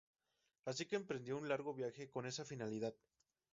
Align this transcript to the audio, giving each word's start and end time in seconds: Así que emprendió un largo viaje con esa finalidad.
Así 0.69 0.83
que 0.87 0.95
emprendió 0.95 1.37
un 1.37 1.47
largo 1.47 1.75
viaje 1.75 2.09
con 2.09 2.25
esa 2.25 2.43
finalidad. 2.43 2.95